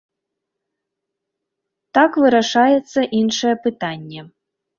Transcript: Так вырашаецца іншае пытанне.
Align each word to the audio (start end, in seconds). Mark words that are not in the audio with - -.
Так 1.99 2.11
вырашаецца 2.25 2.99
іншае 3.21 3.53
пытанне. 3.69 4.21